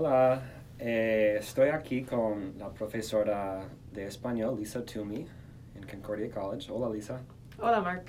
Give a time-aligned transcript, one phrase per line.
[0.00, 0.42] Hola,
[0.78, 5.26] eh, estoy aquí con la profesora de español, Lisa Toomey,
[5.74, 6.70] en Concordia College.
[6.70, 7.22] Hola, Lisa.
[7.58, 8.04] Hola, Mark.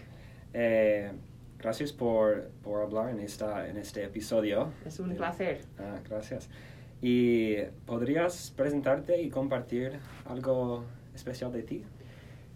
[0.54, 1.10] Eh,
[1.58, 4.68] gracias por, por hablar en, esta, en este episodio.
[4.86, 5.62] Es un Eh, placer.
[5.80, 6.50] Ah, gracias.
[7.02, 7.56] ¿Y
[7.86, 9.94] podrías presentarte y compartir
[10.26, 10.84] algo
[11.16, 11.86] especial de ti?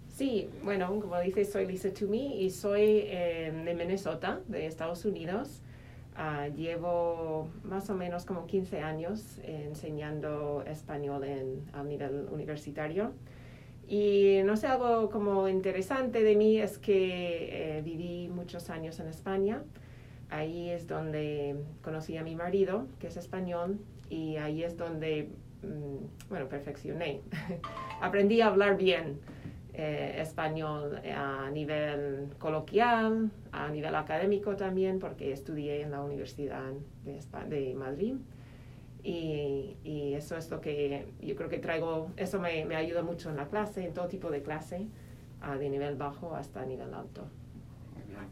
[0.10, 5.62] Sí, bueno, como dices, soy Lisa Toomey y soy eh, de Minnesota, de Estados Unidos.
[6.24, 13.14] Ah, llevo más o menos como 15 años enseñando español en, a nivel universitario.
[13.88, 19.08] Y no sé, algo como interesante de mí es que eh, viví muchos años en
[19.08, 19.64] España.
[20.30, 23.80] Ahí es donde conocí a mi marido, que es español,
[24.12, 25.28] y ahí es donde,
[25.64, 27.22] mm, bueno, perfeccioné.
[28.00, 29.20] Aprendí a hablar bien
[29.74, 36.72] eh, español a nivel coloquial, a nivel académico también, porque estudié en la Universidad
[37.04, 38.16] de, Madrid.
[39.04, 43.30] Y, y eso es lo que yo creo que traigo, eso me, me ayuda mucho
[43.30, 44.88] en la clase, en todo tipo de clase,
[45.60, 47.26] de nivel bajo hasta nivel alto.
[47.96, 48.28] Muy bien.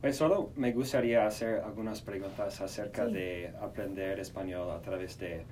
[0.00, 3.12] Pues solo me gustaría hacer algunas preguntas acerca Sí.
[3.12, 5.44] de aprender español a través de,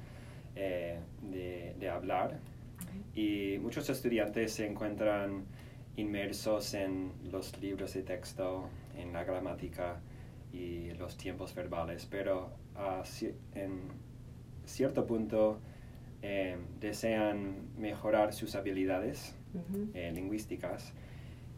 [0.57, 2.39] eh, de, de hablar.
[3.19, 5.45] Y muchos estudiantes se encuentran
[5.97, 10.01] inmersos en los libros de texto, en la gramática
[10.53, 13.81] y los tiempos verbales, pero a ci- en
[14.65, 15.59] cierto punto
[16.23, 19.35] eh, desean mejorar sus habilidades
[19.95, 20.93] eh, lingüísticas.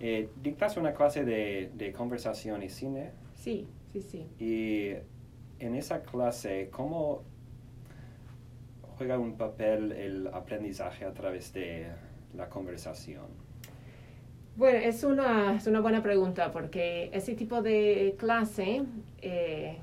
[0.01, 4.27] Eh, dictas una clase de, de conversación y cine Sí, sí, sí.
[4.39, 4.95] y
[5.59, 7.23] en esa clase, ¿cómo
[9.01, 11.87] juega un papel el aprendizaje a través de
[12.37, 13.25] la conversación?
[14.57, 18.83] Bueno, es una, es una buena pregunta porque ese tipo de clase
[19.23, 19.79] eh,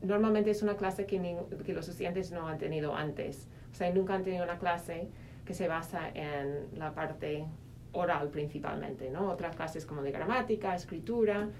[0.00, 1.36] normalmente es una clase que, ni-
[1.66, 3.46] que los estudiantes no han tenido antes.
[3.72, 5.08] O sea, nunca han tenido una clase
[5.44, 7.44] que se basa en la parte
[7.92, 9.30] oral principalmente, ¿no?
[9.30, 11.50] Otras clases como de gramática, escritura,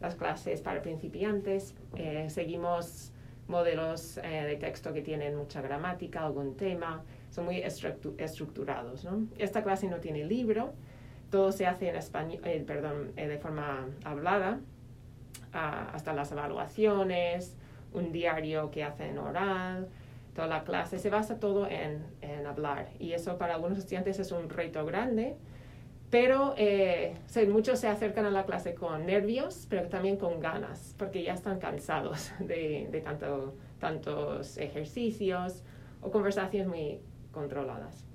[0.00, 1.74] las clases para principiantes.
[1.96, 3.10] eh, seguimos
[3.48, 9.26] modelos eh, de texto que tienen mucha gramática, algún tema, son muy estructu- estructurados, ¿no?
[9.38, 10.72] Esta clase no tiene libro,
[11.30, 14.60] todo se hace en español, eh, perdón, eh, de forma hablada,
[15.52, 17.56] ah, hasta las evaluaciones,
[17.92, 19.88] un diario que hacen oral,
[20.34, 22.88] toda la clase, se basa todo en, en hablar.
[22.98, 25.36] Y eso para algunos estudiantes es un reto grande,
[26.10, 27.14] pero eh,
[27.48, 31.58] muchos se acercan a la clase con nervios, pero también con ganas, porque ya están
[31.58, 35.62] cansados de, de tanto, tantos ejercicios
[36.00, 37.00] o conversaciones muy
[37.32, 38.06] controladas.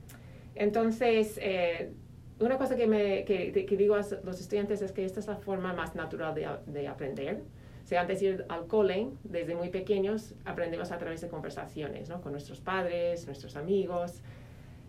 [0.56, 1.92] Entonces, eh,
[2.40, 5.36] una cosa que, me, que, que digo a los estudiantes es que esta es la
[5.36, 7.44] forma más natural de, de aprender.
[7.84, 12.10] O sea, antes de ir al cole, desde muy pequeños, aprendemos a través de conversaciones,
[12.10, 12.22] ¿no?
[12.22, 14.22] Con nuestros padres, nuestros amigos,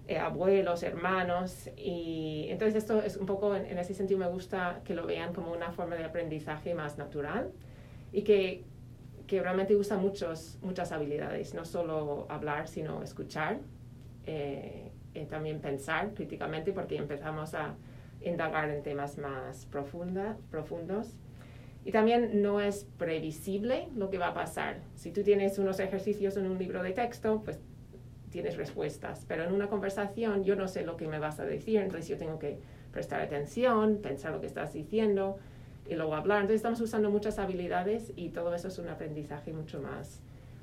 [0.08, 1.68] eh, abuelos, hermanos.
[1.76, 5.32] Y entonces esto es un poco, en, en ese sentido me gusta que lo vean
[5.34, 7.52] como una forma de aprendizaje más natural
[8.12, 8.64] y que,
[9.26, 13.60] que realmente usa muchos, muchas habilidades, no solo hablar, sino escuchar.
[14.26, 17.76] eh, eh, también pensar críticamente porque empezamos a
[18.22, 21.18] indagar en temas más profunda, profundos.
[21.84, 24.80] Y también no es previsible lo que va a pasar.
[24.94, 27.58] Si tú tienes unos ejercicios en un libro de texto, pues
[28.32, 29.24] tienes respuestas.
[29.28, 32.16] Pero en una conversación yo no sé lo que me vas a decir, entonces yo
[32.18, 32.58] tengo que
[32.90, 35.38] prestar atención, pensar lo que estás diciendo
[35.88, 36.38] y luego hablar.
[36.40, 40.20] Entonces estamos usando muchas habilidades y todo eso es un aprendizaje mucho más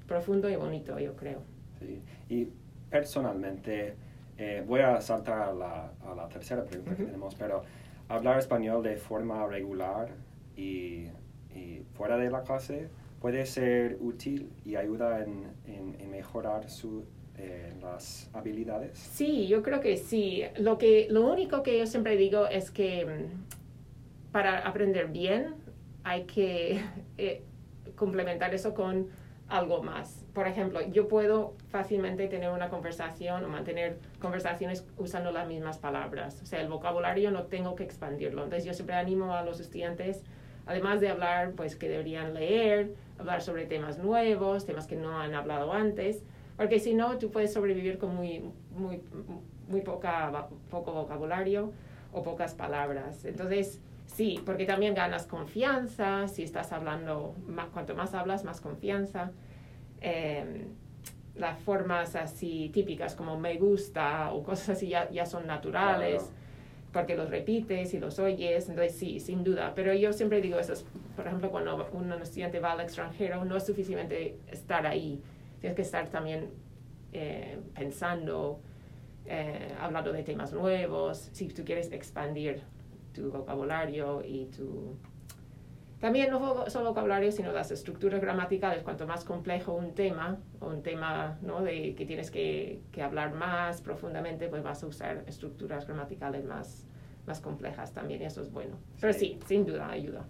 [0.08, 1.42] profundo y bonito, yo creo.
[1.80, 2.02] ¿sí?
[2.30, 2.50] Y
[2.90, 3.94] personalmente,
[4.38, 7.06] eh, voy a saltar a la, a la tercera pregunta que Ujú.
[7.12, 7.64] tenemos, pero
[8.08, 10.10] hablar español de forma regular
[10.56, 11.08] y,
[11.56, 12.90] y fuera de la clase
[13.22, 17.04] puede ser útil y ayuda en, en- en mejorar su,
[17.42, 18.98] eh, las habilidades.
[18.98, 20.44] Sí, yo creo que sí.
[20.58, 25.56] Lo, que, lo único que yo siempre digo es que mm, para aprender bien
[26.04, 26.82] hay que
[27.18, 27.44] eh,
[27.96, 29.08] complementar eso con
[29.48, 30.26] algo más.
[30.34, 36.42] Por ejemplo, yo puedo fácilmente tener una conversación o mantener conversaciones usando las mismas palabras.
[36.44, 38.44] O sea, el vocabulario no tengo que expandirlo.
[38.44, 40.24] Entonces yo siempre animo a los estudiantes,
[40.66, 45.34] además de hablar, pues que deberían leer, hablar sobre temas nuevos, temas que no han
[45.34, 46.24] hablado antes,
[46.60, 48.44] porque si no, tú puedes sobrevivir con muy,
[48.76, 49.02] muy,
[49.70, 51.72] muy poca, poco vocabulario
[52.12, 53.24] o pocas palabras.
[53.24, 59.32] Entonces, sí, porque también ganas confianza, si estás hablando, más, cuanto más hablas, más confianza.
[60.02, 60.68] Eh,
[61.36, 66.24] las formas así típicas como me gusta o cosas así ya, ya son naturales.
[66.24, 66.40] Claro.
[66.92, 69.72] porque los repites y los oyes, entonces sí, sin duda.
[69.76, 70.86] Pero yo siempre digo eso, es,
[71.16, 75.22] por ejemplo, cuando un estudiante va al extranjero, no es suficiente estar ahí,
[75.60, 76.50] tienes que estar también
[77.12, 78.62] eh, pensando,
[79.26, 82.62] eh, hablando de temas nuevos, si tú quieres expandir
[83.14, 84.96] tu vocabulario y tu...
[86.00, 88.84] También no solo vocabulario, sino las estructuras gramaticales.
[88.84, 91.62] Cuanto más complejo un tema, o un tema ¿no?
[91.62, 96.86] de que tienes que, que hablar más profundamente, pues vas a usar estructuras gramaticales más,
[97.28, 98.78] más complejas también, y eso es bueno.
[99.02, 100.26] Pero sí, sin duda ayuda.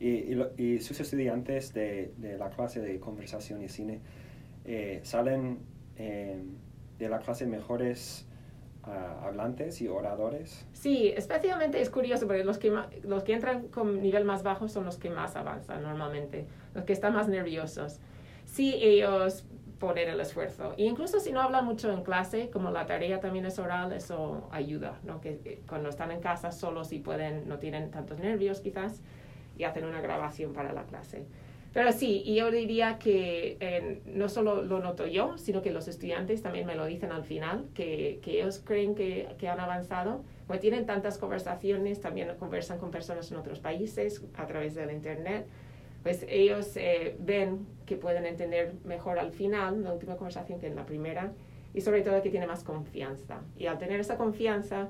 [0.00, 4.00] ¿Y, y, sus estudiantes de, de, la clase de conversación y cine
[4.66, 5.60] eh, salen
[5.96, 6.42] eh,
[6.98, 8.26] de la clase mejores
[8.84, 10.66] uh, hablantes y oradores?
[10.72, 12.72] Sí, especialmente es curioso porque los que,
[13.02, 16.92] los que entran con nivel más bajo son los que más avanzan normalmente, los que
[16.92, 18.00] están más nerviosos.
[18.44, 19.46] Sí, ellos
[19.78, 20.74] poner el esfuerzo.
[20.76, 24.48] E incluso si no hablan mucho en clase, como la tarea también es oral, eso
[24.50, 25.20] ayuda, ¿no?
[25.20, 29.02] Que, cuando están en casa solos y pueden, no tienen tantos nervios quizás,
[29.58, 31.24] y hacen una grabación para la clase.
[31.72, 35.88] Pero sí, y yo diría que eh, no solo lo noto yo, sino que los
[35.88, 40.24] estudiantes también me lo dicen al final, que, que ellos creen que, que han avanzado.
[40.60, 45.46] Tienen tantas conversaciones, también conversan con personas en otros países a través del Internet
[46.06, 50.76] pues ellos eh, ven que pueden entender mejor al final, la última conversación, que en
[50.76, 51.32] la primera,
[51.74, 53.40] y sobre todo que tiene más confianza.
[53.56, 54.88] Y al tener esa confianza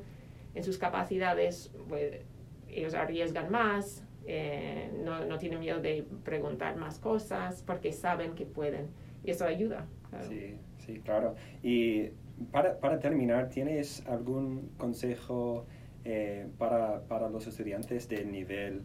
[0.54, 2.20] en sus capacidades, pues,
[2.68, 8.44] ellos arriesgan más, eh, no, no, tienen miedo de preguntar más cosas, porque saben que
[8.46, 8.88] pueden.
[9.24, 9.86] Y eso ayuda.
[10.28, 11.34] Sí, sí, claro.
[11.62, 12.10] Y
[12.50, 15.66] para, para terminar, ¿tienes algún consejo
[16.04, 18.82] eh, para, para los estudiantes de nivel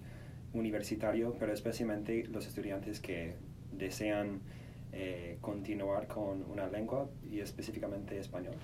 [0.53, 3.35] universitario, pero especialmente los estudiantes que
[3.71, 4.41] desean
[4.93, 8.55] eh, continuar con una lengua y específicamente español?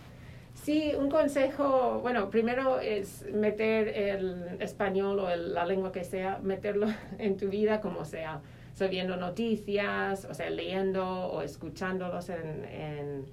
[0.64, 6.88] Sí, un consejo, bueno, primero es meter el español o la lengua que sea, meterlo
[7.20, 8.42] en tu vida como sea,
[8.74, 13.26] sabiendo noticias, o sea, leyendo o escuchándolos en,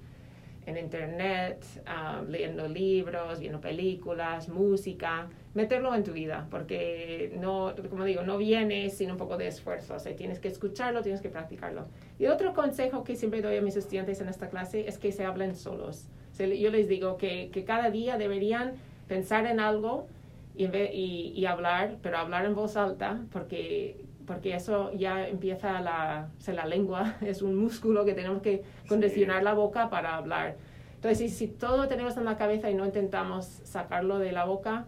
[0.65, 8.03] en, internet, ah, leyendo libros, viendo películas, música, meterlo en tu vida, porque no, como
[8.05, 11.29] digo, no viene sin un poco de esfuerzo, o sea, tienes que escucharlo, tienes que
[11.29, 11.87] practicarlo.
[12.17, 15.25] Y otro consejo que siempre doy a mis estudiantes en esta clase es que se
[15.25, 16.07] hablen solos.
[16.37, 18.73] Yo les digo que, que, cada día deberían
[19.07, 20.07] pensar en algo
[20.55, 26.29] y, y, y, hablar, pero hablar en voz alta, porque, porque eso ya empieza la,
[26.37, 30.55] o sea, la lengua, es un músculo que tenemos que condicionar la boca para hablar.
[30.95, 34.85] Entonces, si, si todo tenemos en la cabeza y no intentamos sacarlo de la boca,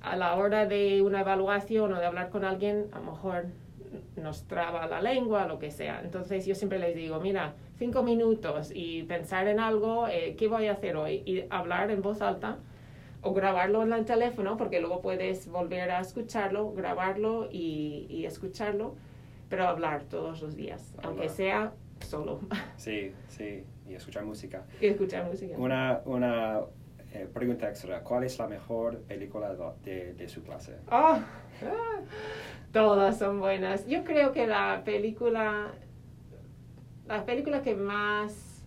[0.00, 3.46] a la hora de una evaluación o de hablar con alguien, a lo mejor
[4.16, 6.00] nos traba la lengua, lo que sea.
[6.02, 10.66] Entonces yo siempre les digo, mira, cinco minutos y pensar en algo, eh, ¿qué voy
[10.66, 11.22] a hacer hoy?
[11.24, 12.58] Y hablar en voz alta
[13.22, 18.94] o grabarlo en el teléfono, porque luego puedes volver a escucharlo, grabarlo y, y escucharlo,
[19.48, 22.40] pero hablar todos los días, aunque sea solo.
[22.76, 24.64] Sí, sí, y escuchar música.
[24.80, 25.56] Y escuchar música.
[25.56, 26.60] Una, una
[27.12, 30.76] eh, pregunta extra, ¿cuál es la mejor película de, de su clase?
[30.90, 31.18] Oh,
[32.72, 33.86] todas son buenas.
[33.86, 35.72] Yo creo que la película,
[37.08, 38.62] la película que más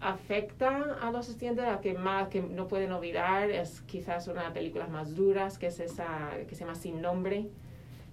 [0.00, 4.46] afecta a los estudiantes, la que más que no pueden olvidar, es quizás una de
[4.46, 7.48] las películas más duras, que es esa que se llama Sin Nombre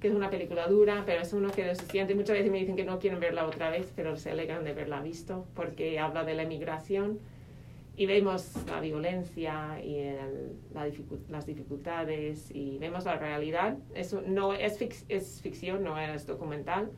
[0.04, 2.76] que es una película dura, pero es uno que los estudiantes muchas veces me dicen
[2.76, 6.34] que no quieren verla otra vez, pero se alegran de haberla visto, porque habla de
[6.34, 7.20] la emigración
[7.96, 10.92] y vemos la violencia y el, la
[11.30, 13.78] las dificultades y vemos la realidad.
[13.96, 16.92] Eso no es, es ficción, no es documental,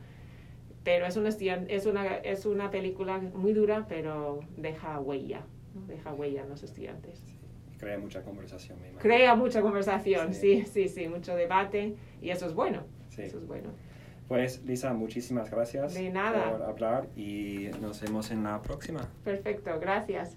[0.86, 5.40] pero es una, es, una, es una película muy dura, pero deja huella,
[5.88, 7.24] deja huella en los estudiantes.
[7.80, 10.64] crea mucha conversación, me Crea mucha conversación, sí.
[10.64, 12.84] sí, sí, mucho debate y eso es bueno.
[13.10, 13.70] Eso es bueno.
[14.28, 16.52] Pues Lisa, muchísimas gracias de nada.
[16.52, 19.08] por hablar y nos vemos en la próxima.
[19.24, 20.36] Perfecto, gracias.